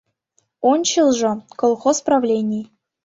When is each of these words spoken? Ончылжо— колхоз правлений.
Ончылжо— 0.71 1.31
колхоз 1.61 1.97
правлений. 2.07 2.65